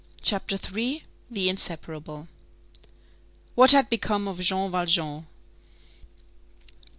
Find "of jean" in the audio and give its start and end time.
4.27-4.71